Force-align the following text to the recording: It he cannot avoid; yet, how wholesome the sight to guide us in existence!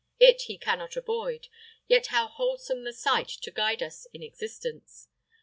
It 0.19 0.41
he 0.47 0.57
cannot 0.57 0.95
avoid; 0.97 1.47
yet, 1.85 2.07
how 2.07 2.25
wholesome 2.25 2.85
the 2.85 2.91
sight 2.91 3.27
to 3.39 3.51
guide 3.51 3.83
us 3.83 4.07
in 4.11 4.23
existence! 4.23 5.09